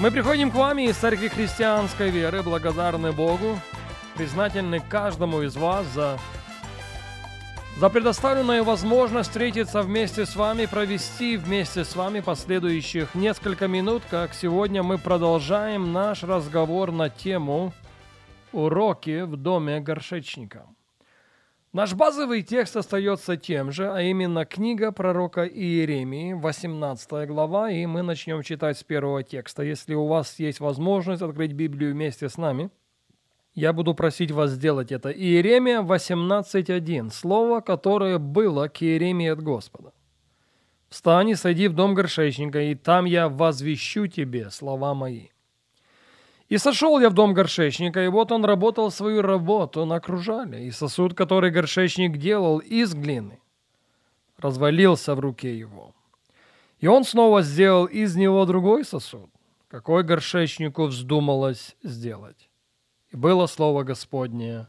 Мы 0.00 0.12
приходим 0.12 0.52
к 0.52 0.54
вам 0.54 0.78
из 0.78 0.96
Церкви 0.96 1.26
Христианской 1.26 2.10
Веры, 2.10 2.44
благодарны 2.44 3.10
Богу, 3.10 3.58
признательны 4.16 4.78
каждому 4.78 5.42
из 5.42 5.56
вас 5.56 5.88
за, 5.88 6.20
за 7.78 7.88
предоставленную 7.88 8.62
возможность 8.62 9.30
встретиться 9.30 9.82
вместе 9.82 10.24
с 10.24 10.36
вами, 10.36 10.66
провести 10.66 11.36
вместе 11.36 11.84
с 11.84 11.96
вами 11.96 12.20
последующих 12.20 13.16
несколько 13.16 13.66
минут, 13.66 14.04
как 14.08 14.34
сегодня 14.34 14.84
мы 14.84 14.98
продолжаем 14.98 15.92
наш 15.92 16.22
разговор 16.22 16.92
на 16.92 17.10
тему 17.10 17.72
«Уроки 18.52 19.22
в 19.22 19.36
доме 19.36 19.80
горшечника». 19.80 20.64
Наш 21.74 21.92
базовый 21.92 22.42
текст 22.42 22.76
остается 22.78 23.36
тем 23.36 23.72
же, 23.72 23.92
а 23.92 24.00
именно 24.00 24.46
книга 24.46 24.90
пророка 24.90 25.44
Иеремии, 25.44 26.32
18 26.32 27.28
глава, 27.28 27.70
и 27.70 27.84
мы 27.84 28.00
начнем 28.00 28.42
читать 28.42 28.78
с 28.78 28.84
первого 28.84 29.22
текста. 29.22 29.62
Если 29.62 29.92
у 29.92 30.06
вас 30.06 30.38
есть 30.38 30.60
возможность 30.60 31.20
открыть 31.20 31.52
Библию 31.52 31.92
вместе 31.92 32.30
с 32.30 32.38
нами, 32.38 32.70
я 33.54 33.74
буду 33.74 33.92
просить 33.92 34.30
вас 34.30 34.52
сделать 34.52 34.92
это. 34.92 35.10
Иеремия 35.10 35.82
18.1, 35.82 37.10
слово, 37.10 37.60
которое 37.60 38.16
было 38.18 38.68
к 38.68 38.82
Иеремии 38.82 39.28
от 39.28 39.42
Господа. 39.42 39.92
«Встань 40.88 41.28
и 41.28 41.34
сойди 41.34 41.68
в 41.68 41.74
дом 41.74 41.92
горшечника, 41.92 42.62
и 42.62 42.74
там 42.74 43.04
я 43.04 43.28
возвещу 43.28 44.06
тебе 44.06 44.48
слова 44.48 44.94
мои». 44.94 45.28
И 46.48 46.56
сошел 46.56 46.98
я 46.98 47.10
в 47.10 47.14
дом 47.14 47.34
горшечника, 47.34 48.02
и 48.02 48.08
вот 48.08 48.32
он 48.32 48.44
работал 48.44 48.90
свою 48.90 49.20
работу 49.20 49.84
на 49.84 50.00
кружале, 50.00 50.66
и 50.66 50.70
сосуд, 50.70 51.12
который 51.14 51.50
горшечник 51.50 52.16
делал 52.16 52.58
из 52.58 52.94
глины, 52.94 53.40
развалился 54.38 55.14
в 55.14 55.20
руке 55.20 55.58
его. 55.58 55.94
И 56.80 56.86
он 56.86 57.04
снова 57.04 57.42
сделал 57.42 57.84
из 57.84 58.16
него 58.16 58.46
другой 58.46 58.84
сосуд, 58.84 59.30
какой 59.68 60.04
горшечнику 60.04 60.84
вздумалось 60.84 61.76
сделать. 61.82 62.48
И 63.10 63.16
было 63.16 63.46
слово 63.46 63.82
Господнее 63.82 64.68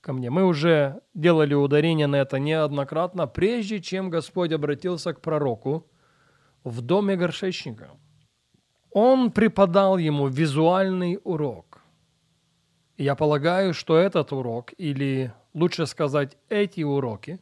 ко 0.00 0.12
мне. 0.12 0.30
Мы 0.30 0.44
уже 0.44 1.00
делали 1.14 1.54
ударение 1.54 2.06
на 2.06 2.16
это 2.16 2.38
неоднократно, 2.38 3.26
прежде 3.26 3.80
чем 3.80 4.08
Господь 4.08 4.52
обратился 4.52 5.14
к 5.14 5.20
пророку 5.20 5.90
в 6.62 6.80
доме 6.80 7.16
горшечника– 7.16 7.90
он 8.92 9.30
преподал 9.30 9.98
ему 9.98 10.28
визуальный 10.28 11.18
урок. 11.24 11.82
Я 12.98 13.14
полагаю, 13.14 13.74
что 13.74 13.96
этот 13.96 14.32
урок, 14.32 14.72
или 14.76 15.32
лучше 15.54 15.86
сказать, 15.86 16.36
эти 16.48 16.82
уроки, 16.82 17.40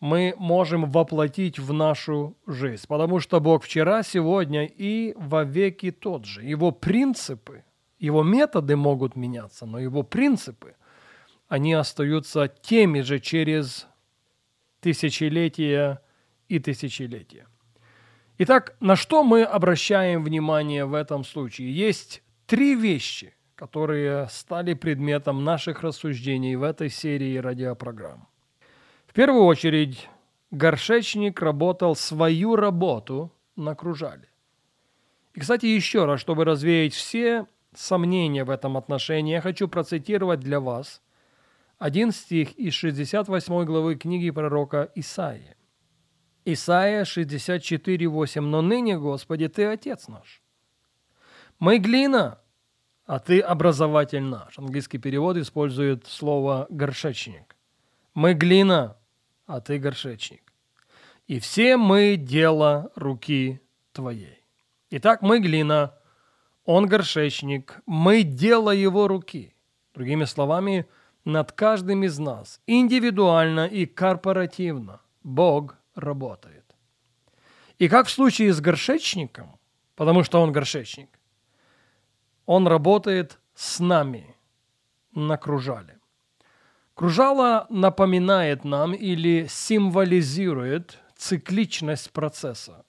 мы 0.00 0.34
можем 0.36 0.90
воплотить 0.90 1.58
в 1.58 1.72
нашу 1.72 2.36
жизнь, 2.46 2.84
потому 2.88 3.20
что 3.20 3.40
Бог 3.40 3.64
вчера, 3.64 4.02
сегодня 4.02 4.66
и 4.66 5.14
во 5.16 5.44
веки 5.44 5.90
тот 5.90 6.24
же. 6.24 6.42
Его 6.42 6.72
принципы, 6.72 7.64
его 7.98 8.22
методы 8.22 8.76
могут 8.76 9.16
меняться, 9.16 9.66
но 9.66 9.78
его 9.78 10.02
принципы, 10.02 10.74
они 11.48 11.72
остаются 11.74 12.48
теми 12.48 13.00
же 13.00 13.18
через 13.18 13.86
тысячелетия 14.80 16.02
и 16.48 16.58
тысячелетия. 16.58 17.46
Итак, 18.36 18.74
на 18.80 18.96
что 18.96 19.22
мы 19.22 19.44
обращаем 19.44 20.24
внимание 20.24 20.86
в 20.86 20.94
этом 20.94 21.22
случае? 21.22 21.72
Есть 21.72 22.20
три 22.46 22.74
вещи, 22.74 23.32
которые 23.54 24.26
стали 24.28 24.74
предметом 24.74 25.44
наших 25.44 25.82
рассуждений 25.82 26.56
в 26.56 26.64
этой 26.64 26.90
серии 26.90 27.36
радиопрограмм. 27.36 28.26
В 29.06 29.12
первую 29.12 29.44
очередь, 29.44 30.08
горшечник 30.50 31.40
работал 31.40 31.94
свою 31.94 32.56
работу 32.56 33.32
на 33.54 33.76
кружале. 33.76 34.28
И, 35.34 35.40
кстати, 35.40 35.66
еще 35.66 36.04
раз, 36.04 36.20
чтобы 36.20 36.44
развеять 36.44 36.92
все 36.92 37.46
сомнения 37.72 38.42
в 38.42 38.50
этом 38.50 38.76
отношении, 38.76 39.34
я 39.34 39.42
хочу 39.42 39.68
процитировать 39.68 40.40
для 40.40 40.58
вас 40.58 41.02
один 41.78 42.10
стих 42.10 42.52
из 42.54 42.74
68 42.74 43.64
главы 43.64 43.94
книги 43.94 44.30
пророка 44.30 44.90
Исаии. 44.96 45.54
Исайя 46.44 47.04
64:8. 47.04 48.40
«Но 48.40 48.60
ныне, 48.60 48.98
Господи, 48.98 49.48
Ты 49.48 49.64
Отец 49.64 50.08
наш. 50.08 50.42
Мы 51.58 51.78
глина, 51.78 52.38
а 53.06 53.18
Ты 53.18 53.40
образователь 53.40 54.22
наш». 54.22 54.58
Английский 54.58 54.98
перевод 54.98 55.36
использует 55.38 56.06
слово 56.06 56.66
«горшечник». 56.68 57.56
Мы 58.12 58.34
глина, 58.34 58.96
а 59.46 59.60
Ты 59.60 59.78
горшечник. 59.78 60.52
И 61.26 61.40
все 61.40 61.78
мы 61.78 62.16
дело 62.16 62.92
руки 62.94 63.60
Твоей. 63.92 64.44
Итак, 64.90 65.22
мы 65.22 65.40
глина, 65.40 65.94
Он 66.66 66.86
горшечник, 66.86 67.80
мы 67.86 68.22
дело 68.22 68.70
Его 68.70 69.08
руки. 69.08 69.54
Другими 69.94 70.24
словами, 70.24 70.86
над 71.24 71.52
каждым 71.52 72.04
из 72.04 72.18
нас, 72.18 72.60
индивидуально 72.66 73.66
и 73.66 73.86
корпоративно, 73.86 75.00
Бог– 75.22 75.78
работает. 75.94 76.64
И 77.78 77.88
как 77.88 78.06
в 78.06 78.10
случае 78.10 78.52
с 78.52 78.60
горшечником, 78.60 79.58
потому 79.96 80.24
что 80.24 80.40
он 80.40 80.52
горшечник, 80.52 81.08
он 82.46 82.66
работает 82.66 83.38
с 83.54 83.80
нами 83.80 84.34
на 85.12 85.36
кружале. 85.36 85.98
Кружало 86.94 87.66
напоминает 87.70 88.64
нам 88.64 88.94
или 88.94 89.46
символизирует 89.48 91.00
цикличность 91.16 92.12
процесса. 92.12 92.84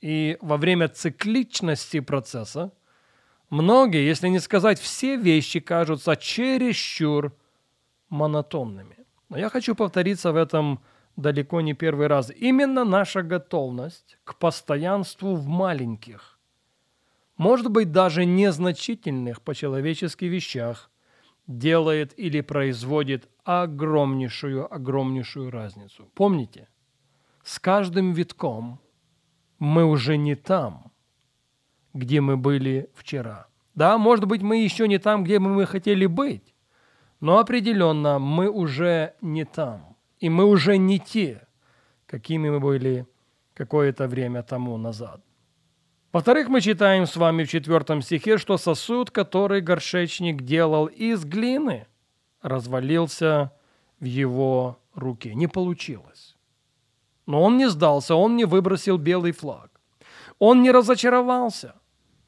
И 0.00 0.38
во 0.40 0.56
время 0.56 0.88
цикличности 0.88 2.00
процесса 2.00 2.72
многие, 3.50 4.06
если 4.06 4.28
не 4.28 4.40
сказать 4.40 4.80
все 4.80 5.16
вещи, 5.16 5.60
кажутся 5.60 6.16
чересчур 6.16 7.36
монотонными. 8.08 8.96
Но 9.28 9.38
я 9.38 9.48
хочу 9.48 9.74
повториться 9.74 10.32
в 10.32 10.36
этом 10.36 10.80
далеко 11.16 11.60
не 11.60 11.74
первый 11.74 12.06
раз. 12.06 12.30
Именно 12.30 12.84
наша 12.84 13.22
готовность 13.22 14.18
к 14.24 14.36
постоянству 14.36 15.34
в 15.34 15.46
маленьких, 15.46 16.38
может 17.36 17.70
быть, 17.70 17.92
даже 17.92 18.24
незначительных 18.24 19.42
по-человечески 19.42 20.26
вещах, 20.26 20.90
делает 21.46 22.16
или 22.18 22.40
производит 22.40 23.28
огромнейшую, 23.44 24.72
огромнейшую 24.72 25.50
разницу. 25.50 26.08
Помните, 26.14 26.68
с 27.42 27.58
каждым 27.58 28.12
витком 28.12 28.80
мы 29.58 29.84
уже 29.84 30.16
не 30.16 30.36
там, 30.36 30.92
где 31.94 32.20
мы 32.20 32.36
были 32.36 32.90
вчера. 32.94 33.48
Да, 33.74 33.98
может 33.98 34.26
быть, 34.26 34.42
мы 34.42 34.62
еще 34.62 34.86
не 34.86 34.98
там, 34.98 35.24
где 35.24 35.38
мы 35.38 35.66
хотели 35.66 36.06
быть, 36.06 36.54
но 37.20 37.38
определенно 37.38 38.18
мы 38.18 38.48
уже 38.48 39.14
не 39.20 39.44
там 39.44 39.92
и 40.22 40.30
мы 40.30 40.44
уже 40.44 40.78
не 40.78 41.00
те, 41.00 41.48
какими 42.06 42.48
мы 42.48 42.60
были 42.60 43.06
какое-то 43.54 44.06
время 44.06 44.44
тому 44.44 44.78
назад. 44.78 45.20
Во-вторых, 46.12 46.48
мы 46.48 46.60
читаем 46.60 47.06
с 47.06 47.16
вами 47.16 47.42
в 47.42 47.48
четвертом 47.48 48.02
стихе, 48.02 48.38
что 48.38 48.56
сосуд, 48.56 49.10
который 49.10 49.60
горшечник 49.60 50.42
делал 50.42 50.86
из 50.86 51.24
глины, 51.24 51.88
развалился 52.40 53.50
в 53.98 54.04
его 54.04 54.78
руке. 54.94 55.34
Не 55.34 55.48
получилось. 55.48 56.36
Но 57.26 57.42
он 57.42 57.56
не 57.56 57.68
сдался, 57.68 58.14
он 58.14 58.36
не 58.36 58.44
выбросил 58.44 58.98
белый 58.98 59.32
флаг. 59.32 59.80
Он 60.38 60.62
не 60.62 60.70
разочаровался. 60.70 61.74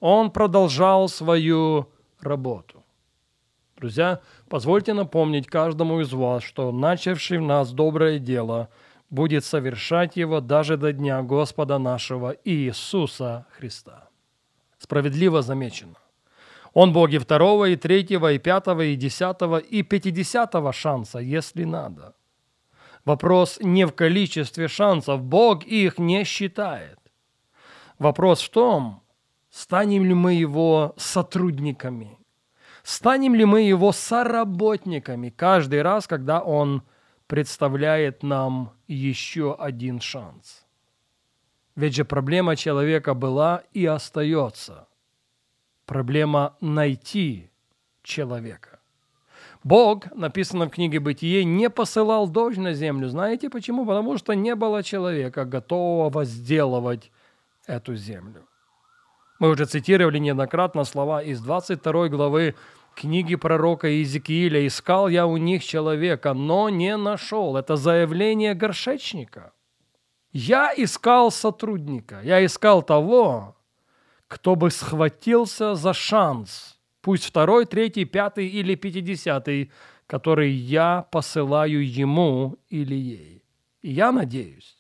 Он 0.00 0.32
продолжал 0.32 1.08
свою 1.08 1.93
работу. 2.20 2.74
Друзья, 3.76 4.21
позвольте 4.49 4.94
напомнить 4.94 5.47
каждому 5.47 6.00
из 6.00 6.12
вас, 6.12 6.43
что 6.43 6.73
начавший 6.73 7.38
в 7.38 7.43
нас 7.43 7.73
доброе 7.73 8.19
дело 8.19 8.69
будет 9.11 9.44
совершать 9.44 10.17
его 10.17 10.41
даже 10.41 10.76
до 10.76 10.93
дня 10.93 11.23
Господа 11.23 11.79
нашего 11.79 12.37
Иисуса 12.44 13.47
Христа. 13.50 14.09
Справедливо 14.79 15.43
замечено. 15.43 15.97
Он 16.73 16.93
Бог 16.93 17.11
и 17.11 17.19
второго, 17.19 17.67
и 17.67 17.76
третьего, 17.76 18.32
и 18.32 18.38
пятого, 18.38 18.82
и 18.82 18.97
десятого, 18.97 19.59
и 19.59 19.82
пятидесятого 19.82 20.73
шанса, 20.73 21.19
если 21.19 21.65
надо. 21.65 22.15
Вопрос 23.05 23.59
не 23.61 23.87
в 23.87 23.93
количестве 23.93 24.69
шансов, 24.69 25.23
Бог 25.23 25.65
их 25.65 25.99
не 25.99 26.25
считает. 26.25 26.99
Вопрос 27.99 28.43
в 28.43 28.50
том, 28.50 29.05
Станем 29.55 30.05
ли 30.05 30.15
мы 30.15 30.35
его 30.35 30.94
сотрудниками? 30.97 32.19
Станем 32.85 33.35
ли 33.35 33.47
мы 33.47 33.63
его 33.63 33.93
соработниками 33.93 35.31
каждый 35.31 35.81
раз, 35.81 36.07
когда 36.07 36.41
он 36.41 36.83
представляет 37.27 38.23
нам 38.23 38.75
еще 38.87 39.57
один 39.59 40.01
шанс? 40.01 40.67
Ведь 41.77 41.95
же 41.95 42.05
проблема 42.05 42.57
человека 42.57 43.15
была 43.15 43.63
и 43.73 43.87
остается. 43.87 44.87
Проблема 45.87 46.57
найти 46.61 47.51
человека. 48.03 48.81
Бог, 49.63 50.15
написано 50.15 50.67
в 50.67 50.71
книге 50.71 51.01
«Бытие», 51.01 51.43
не 51.43 51.71
посылал 51.71 52.29
дождь 52.29 52.59
на 52.59 52.75
землю. 52.75 53.09
Знаете 53.09 53.49
почему? 53.49 53.87
Потому 53.87 54.19
что 54.19 54.35
не 54.35 54.55
было 54.55 54.83
человека, 54.83 55.47
готового 55.47 56.11
возделывать 56.11 57.11
эту 57.67 57.97
землю. 57.97 58.47
Мы 59.44 59.50
уже 59.50 59.67
цитировали 59.67 60.17
неоднократно 60.17 60.85
слова 60.85 61.23
из 61.23 61.38
22 61.43 62.08
главы 62.08 62.55
книги 62.94 63.35
пророка 63.35 63.88
Иезекииля. 63.88 64.67
«Искал 64.67 65.08
я 65.08 65.26
у 65.26 65.37
них 65.37 65.62
человека, 65.62 66.32
но 66.32 66.70
не 66.70 66.96
нашел». 66.96 67.58
Это 67.58 67.76
заявление 67.76 68.55
горшечника. 68.55 69.52
«Я 70.32 70.73
искал 70.75 71.31
сотрудника, 71.31 72.23
я 72.23 72.43
искал 72.43 72.82
того, 72.82 73.55
кто 74.29 74.56
бы 74.56 74.70
схватился 74.70 75.75
за 75.75 75.93
шанс, 75.93 76.81
пусть 77.02 77.26
второй, 77.26 77.67
третий, 77.67 78.06
пятый 78.06 78.49
или 78.49 78.75
пятидесятый, 78.76 79.70
который 80.06 80.52
я 80.52 81.06
посылаю 81.11 81.87
ему 81.87 82.56
или 82.70 82.94
ей. 82.94 83.44
И 83.82 83.93
я 83.93 84.11
надеюсь, 84.11 84.79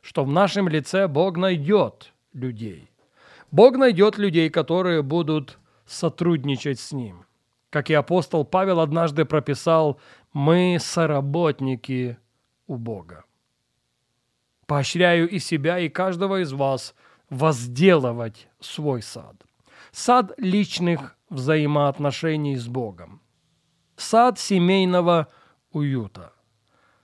что 0.00 0.22
в 0.24 0.30
нашем 0.30 0.68
лице 0.68 1.08
Бог 1.08 1.36
найдет 1.36 2.12
людей. 2.32 2.88
Бог 3.50 3.76
найдет 3.76 4.18
людей, 4.18 4.50
которые 4.50 5.02
будут 5.02 5.58
сотрудничать 5.86 6.80
с 6.80 6.92
Ним. 6.92 7.24
Как 7.70 7.90
и 7.90 7.94
апостол 7.94 8.44
Павел 8.44 8.80
однажды 8.80 9.24
прописал, 9.24 10.00
мы 10.32 10.78
соработники 10.80 12.18
у 12.66 12.76
Бога. 12.76 13.24
Поощряю 14.66 15.28
и 15.28 15.38
себя, 15.38 15.78
и 15.78 15.88
каждого 15.88 16.42
из 16.42 16.52
вас 16.52 16.94
возделывать 17.30 18.48
свой 18.60 19.02
сад. 19.02 19.36
Сад 19.92 20.32
личных 20.38 21.16
взаимоотношений 21.28 22.56
с 22.56 22.66
Богом. 22.66 23.20
Сад 23.96 24.38
семейного 24.38 25.28
уюта. 25.70 26.32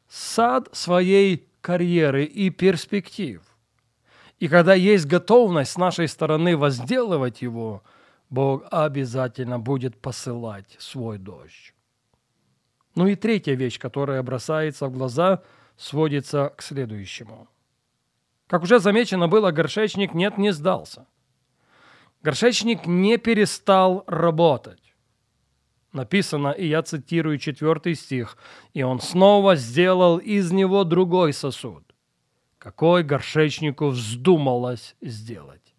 Сад 0.08 0.68
своей 0.72 1.48
карьеры 1.60 2.24
и 2.24 2.50
перспектив. 2.50 3.42
И 4.42 4.48
когда 4.48 4.74
есть 4.74 5.06
готовность 5.06 5.70
с 5.70 5.76
нашей 5.76 6.08
стороны 6.08 6.56
возделывать 6.56 7.42
его, 7.42 7.84
Бог 8.28 8.64
обязательно 8.72 9.60
будет 9.60 9.96
посылать 9.96 10.74
свой 10.80 11.18
дождь. 11.18 11.72
Ну 12.96 13.06
и 13.06 13.14
третья 13.14 13.54
вещь, 13.54 13.78
которая 13.78 14.20
бросается 14.24 14.88
в 14.88 14.92
глаза, 14.92 15.44
сводится 15.76 16.52
к 16.56 16.62
следующему. 16.62 17.46
Как 18.48 18.64
уже 18.64 18.80
замечено 18.80 19.28
было, 19.28 19.52
горшечник 19.52 20.12
нет, 20.12 20.38
не 20.38 20.52
сдался. 20.52 21.06
Горшечник 22.22 22.84
не 22.84 23.18
перестал 23.18 24.02
работать. 24.08 24.92
Написано, 25.92 26.48
и 26.48 26.66
я 26.66 26.82
цитирую 26.82 27.38
четвертый 27.38 27.94
стих, 27.94 28.36
«И 28.74 28.82
он 28.82 28.98
снова 29.00 29.54
сделал 29.54 30.18
из 30.18 30.50
него 30.50 30.82
другой 30.82 31.32
сосуд, 31.32 31.91
какой 32.62 33.02
горшечнику 33.02 33.88
вздумалось 33.88 34.94
сделать. 35.00 35.74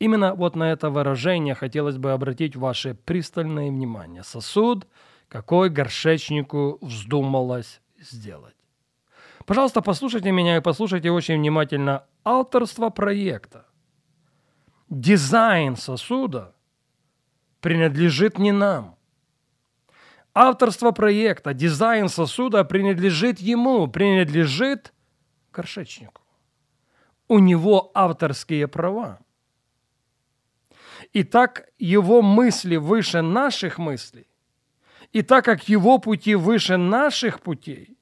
Именно 0.00 0.34
вот 0.34 0.56
на 0.56 0.72
это 0.72 0.90
выражение 0.90 1.54
хотелось 1.54 1.96
бы 1.96 2.10
обратить 2.10 2.56
ваше 2.56 2.94
пристальное 2.94 3.70
внимание. 3.70 4.24
Сосуд, 4.24 4.88
какой 5.28 5.70
горшечнику 5.70 6.78
вздумалось 6.80 7.80
сделать. 8.00 8.56
Пожалуйста, 9.46 9.80
послушайте 9.80 10.32
меня 10.32 10.56
и 10.56 10.60
послушайте 10.60 11.12
очень 11.12 11.38
внимательно 11.38 12.04
авторство 12.24 12.90
проекта. 12.90 13.64
Дизайн 14.88 15.76
сосуда 15.76 16.52
принадлежит 17.60 18.38
не 18.38 18.50
нам. 18.50 18.96
Авторство 20.34 20.90
проекта, 20.90 21.54
дизайн 21.54 22.08
сосуда 22.08 22.64
принадлежит 22.64 23.38
ему, 23.38 23.86
принадлежит 23.86 24.92
горшечнику. 25.52 26.22
У 27.28 27.38
него 27.38 27.90
авторские 27.94 28.66
права. 28.68 29.20
И 31.12 31.24
так 31.24 31.68
его 31.78 32.22
мысли 32.22 32.76
выше 32.76 33.22
наших 33.22 33.78
мыслей, 33.78 34.26
и 35.12 35.22
так 35.22 35.44
как 35.44 35.68
его 35.68 35.98
пути 35.98 36.34
выше 36.34 36.76
наших 36.76 37.40
путей, 37.40 37.96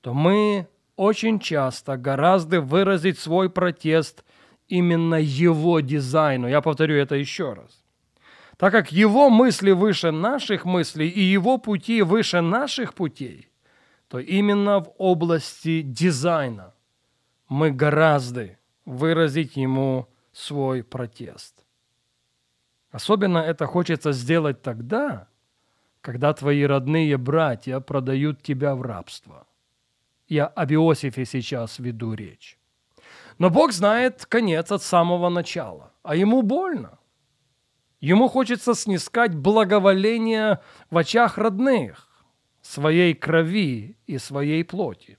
то 0.00 0.14
мы 0.14 0.68
очень 0.96 1.38
часто 1.40 1.96
гораздо 1.96 2.60
выразить 2.60 3.18
свой 3.18 3.50
протест 3.50 4.24
именно 4.68 5.16
его 5.16 5.80
дизайну. 5.80 6.48
Я 6.48 6.60
повторю 6.60 6.96
это 6.96 7.14
еще 7.14 7.52
раз. 7.54 7.84
Так 8.56 8.72
как 8.72 8.92
его 8.92 9.30
мысли 9.30 9.70
выше 9.70 10.10
наших 10.10 10.64
мыслей 10.64 11.08
и 11.08 11.20
его 11.20 11.58
пути 11.58 12.02
выше 12.02 12.40
наших 12.40 12.94
путей, 12.94 13.47
то 14.08 14.18
именно 14.18 14.80
в 14.80 14.92
области 14.96 15.82
дизайна 15.82 16.74
мы 17.48 17.70
гораздо 17.70 18.56
выразить 18.84 19.56
ему 19.56 20.08
свой 20.32 20.82
протест. 20.82 21.54
Особенно 22.90 23.38
это 23.38 23.66
хочется 23.66 24.12
сделать 24.12 24.62
тогда, 24.62 25.28
когда 26.00 26.32
твои 26.32 26.62
родные 26.62 27.18
братья 27.18 27.80
продают 27.80 28.42
тебя 28.42 28.74
в 28.74 28.82
рабство. 28.82 29.46
Я 30.26 30.46
об 30.46 30.72
Иосифе 30.72 31.26
сейчас 31.26 31.78
веду 31.78 32.14
речь. 32.14 32.58
Но 33.36 33.50
Бог 33.50 33.72
знает 33.72 34.24
конец 34.26 34.72
от 34.72 34.82
самого 34.82 35.28
начала, 35.28 35.92
а 36.02 36.16
ему 36.16 36.42
больно. 36.42 36.98
Ему 38.00 38.28
хочется 38.28 38.74
снискать 38.74 39.34
благоволение 39.34 40.60
в 40.90 40.96
очах 40.96 41.36
родных 41.36 42.07
своей 42.68 43.14
крови 43.14 43.96
и 44.06 44.18
своей 44.18 44.62
плоти. 44.62 45.18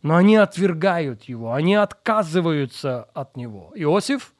Но 0.00 0.16
они 0.16 0.36
отвергают 0.36 1.24
его, 1.24 1.52
они 1.52 1.74
отказываются 1.74 3.04
от 3.14 3.36
него. 3.36 3.72
Иосиф, 3.74 4.34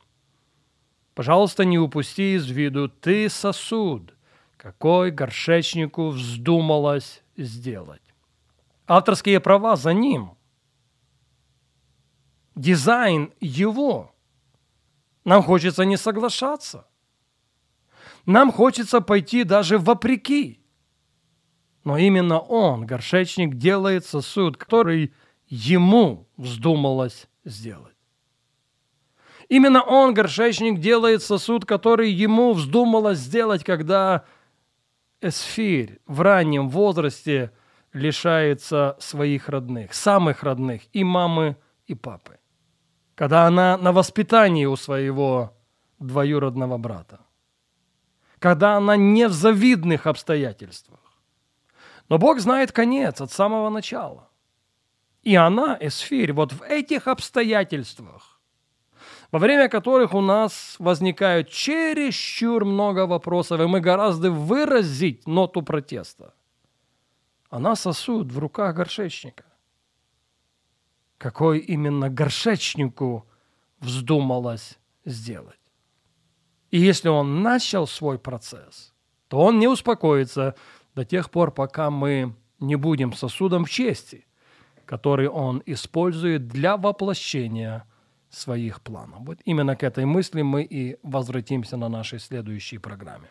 пожалуйста, 1.14 1.66
не 1.66 1.78
упусти 1.78 2.34
из 2.34 2.48
виду, 2.48 2.88
ты 2.88 3.28
сосуд, 3.28 4.14
какой 4.56 5.10
горшечнику 5.10 6.08
вздумалось 6.08 7.22
сделать. 7.36 8.02
Авторские 8.86 9.38
права 9.38 9.76
за 9.76 9.92
ним. 9.92 10.32
Дизайн 12.54 13.32
его. 13.40 14.14
Нам 15.24 15.42
хочется 15.42 15.84
не 15.84 15.98
соглашаться. 15.98 16.88
Нам 18.24 18.50
хочется 18.50 19.02
пойти 19.02 19.44
даже 19.44 19.76
вопреки. 19.76 20.61
Но 21.84 21.98
именно 21.98 22.38
он, 22.38 22.86
горшечник, 22.86 23.54
делает 23.56 24.06
сосуд, 24.06 24.56
который 24.56 25.12
ему 25.48 26.28
вздумалось 26.36 27.28
сделать. 27.44 27.96
Именно 29.48 29.82
он, 29.82 30.14
горшечник, 30.14 30.78
делает 30.78 31.22
сосуд, 31.22 31.64
который 31.66 32.10
ему 32.10 32.52
вздумалось 32.52 33.18
сделать, 33.18 33.64
когда 33.64 34.24
Эсфирь 35.20 36.00
в 36.06 36.20
раннем 36.20 36.68
возрасте 36.68 37.52
лишается 37.92 38.96
своих 38.98 39.48
родных, 39.48 39.94
самых 39.94 40.42
родных, 40.42 40.82
и 40.92 41.04
мамы, 41.04 41.56
и 41.86 41.94
папы. 41.94 42.38
Когда 43.14 43.46
она 43.46 43.76
на 43.76 43.92
воспитании 43.92 44.64
у 44.64 44.76
своего 44.76 45.52
двоюродного 45.98 46.78
брата. 46.78 47.20
Когда 48.38 48.76
она 48.76 48.96
не 48.96 49.28
в 49.28 49.32
завидных 49.32 50.06
обстоятельствах. 50.06 51.00
Но 52.08 52.18
Бог 52.18 52.40
знает 52.40 52.72
конец 52.72 53.20
от 53.20 53.30
самого 53.30 53.70
начала. 53.70 54.28
И 55.22 55.36
она, 55.36 55.76
Эсфирь, 55.80 56.32
вот 56.32 56.52
в 56.52 56.62
этих 56.62 57.06
обстоятельствах, 57.06 58.40
во 59.30 59.38
время 59.38 59.68
которых 59.68 60.14
у 60.14 60.20
нас 60.20 60.76
возникают 60.78 61.48
чересчур 61.48 62.64
много 62.64 63.06
вопросов, 63.06 63.60
и 63.60 63.66
мы 63.66 63.80
гораздо 63.80 64.30
выразить 64.30 65.26
ноту 65.26 65.62
протеста. 65.62 66.34
Она 67.48 67.76
сосуд 67.76 68.32
в 68.32 68.38
руках 68.38 68.74
горшечника. 68.74 69.44
Какой 71.18 71.58
именно 71.58 72.10
горшечнику 72.10 73.26
вздумалось 73.78 74.78
сделать. 75.04 75.60
И 76.70 76.78
если 76.78 77.08
он 77.08 77.42
начал 77.42 77.86
свой 77.86 78.18
процесс, 78.18 78.92
то 79.28 79.38
он 79.38 79.58
не 79.58 79.68
успокоится, 79.68 80.54
до 80.94 81.04
тех 81.04 81.30
пор, 81.30 81.52
пока 81.52 81.90
мы 81.90 82.34
не 82.60 82.76
будем 82.76 83.12
сосудом 83.12 83.64
чести, 83.64 84.26
который 84.84 85.28
Он 85.28 85.62
использует 85.66 86.48
для 86.48 86.76
воплощения 86.76 87.84
своих 88.30 88.80
планов. 88.80 89.20
Вот 89.20 89.38
именно 89.44 89.76
к 89.76 89.82
этой 89.82 90.04
мысли 90.04 90.42
мы 90.42 90.62
и 90.62 90.96
возвратимся 91.02 91.76
на 91.76 91.88
нашей 91.88 92.18
следующей 92.18 92.78
программе. 92.78 93.28